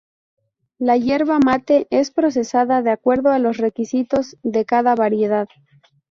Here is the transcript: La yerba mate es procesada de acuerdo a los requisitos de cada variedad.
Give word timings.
La 0.79 0.95
yerba 0.97 1.37
mate 1.37 1.85
es 1.91 2.09
procesada 2.09 2.81
de 2.81 2.89
acuerdo 2.89 3.29
a 3.29 3.37
los 3.37 3.57
requisitos 3.57 4.35
de 4.41 4.65
cada 4.65 4.95
variedad. 4.95 5.47